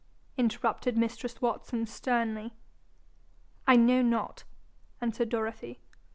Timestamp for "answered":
4.99-5.29